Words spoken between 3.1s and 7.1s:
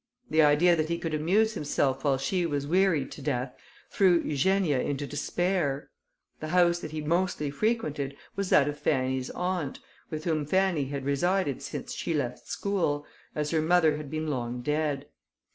to death, threw Eugenia into despair. The house that he